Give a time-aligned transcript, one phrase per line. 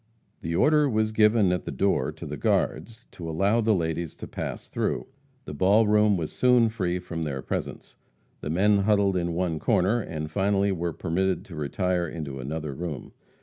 [0.41, 4.15] The order was given at the door to the guards to to allow the ladies
[4.15, 5.05] to pass through.
[5.45, 7.97] The ball room was soon free from their presence.
[8.39, 13.11] The men huddled in one corner, and finally were permitted to retire into another room.